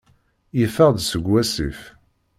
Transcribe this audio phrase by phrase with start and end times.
[0.59, 1.79] Yeffeɣ-d seg wasif.